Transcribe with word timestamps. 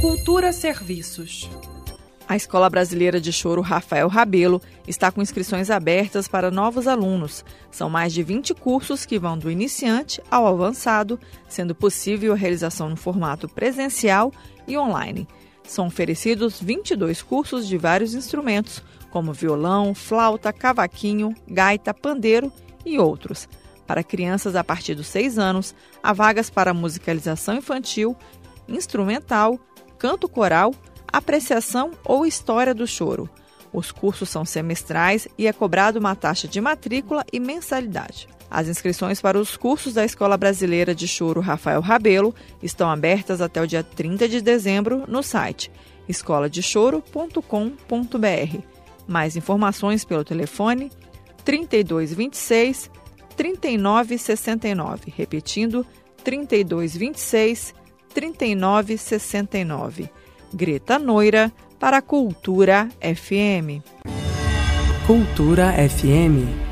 Cultura 0.00 0.52
Serviços. 0.52 1.50
A 2.28 2.36
Escola 2.36 2.70
Brasileira 2.70 3.20
de 3.20 3.32
Choro 3.32 3.60
Rafael 3.60 4.06
Rabelo 4.06 4.62
está 4.86 5.10
com 5.10 5.20
inscrições 5.20 5.70
abertas 5.70 6.28
para 6.28 6.52
novos 6.52 6.86
alunos. 6.86 7.44
São 7.68 7.90
mais 7.90 8.12
de 8.12 8.22
20 8.22 8.54
cursos 8.54 9.04
que 9.04 9.18
vão 9.18 9.36
do 9.36 9.50
iniciante 9.50 10.22
ao 10.30 10.46
avançado, 10.46 11.18
sendo 11.48 11.74
possível 11.74 12.32
a 12.32 12.36
realização 12.36 12.88
no 12.88 12.96
formato 12.96 13.48
presencial 13.48 14.32
e 14.68 14.78
online. 14.78 15.26
São 15.64 15.88
oferecidos 15.88 16.60
22 16.60 17.20
cursos 17.20 17.66
de 17.66 17.76
vários 17.76 18.14
instrumentos, 18.14 18.80
como 19.10 19.32
violão, 19.32 19.96
flauta, 19.96 20.52
cavaquinho, 20.52 21.34
gaita, 21.48 21.92
pandeiro 21.92 22.52
e 22.86 23.00
outros. 23.00 23.48
Para 23.84 24.04
crianças 24.04 24.54
a 24.54 24.62
partir 24.62 24.94
dos 24.94 25.08
6 25.08 25.40
anos, 25.40 25.74
há 26.00 26.12
vagas 26.12 26.48
para 26.48 26.72
musicalização 26.72 27.56
infantil, 27.56 28.16
instrumental, 28.68 29.58
canto 29.98 30.28
coral, 30.28 30.74
apreciação 31.12 31.90
ou 32.04 32.24
história 32.24 32.74
do 32.74 32.86
choro. 32.86 33.28
Os 33.72 33.92
cursos 33.92 34.28
são 34.28 34.44
semestrais 34.44 35.28
e 35.36 35.46
é 35.46 35.52
cobrado 35.52 35.98
uma 35.98 36.14
taxa 36.14 36.48
de 36.48 36.60
matrícula 36.60 37.24
e 37.32 37.38
mensalidade. 37.38 38.28
As 38.50 38.66
inscrições 38.66 39.20
para 39.20 39.38
os 39.38 39.56
cursos 39.56 39.92
da 39.92 40.04
Escola 40.04 40.36
Brasileira 40.36 40.94
de 40.94 41.06
Choro 41.06 41.40
Rafael 41.40 41.82
Rabelo 41.82 42.34
estão 42.62 42.90
abertas 42.90 43.42
até 43.42 43.60
o 43.60 43.66
dia 43.66 43.82
30 43.82 44.28
de 44.28 44.40
dezembro 44.40 45.04
no 45.06 45.22
site 45.22 45.70
escoladechoro.com.br. 46.08 48.62
Mais 49.06 49.36
informações 49.36 50.04
pelo 50.04 50.24
telefone 50.24 50.90
3226 51.44 52.90
3969, 53.36 55.12
repetindo 55.14 55.86
3226 56.24 57.74
3969. 58.12 60.10
Greta 60.52 60.98
Noira 60.98 61.52
para 61.78 62.02
Cultura 62.02 62.88
FM. 63.00 63.82
Cultura 65.06 65.74
FM 65.80 66.67